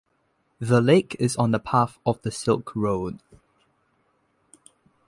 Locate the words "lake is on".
0.81-1.51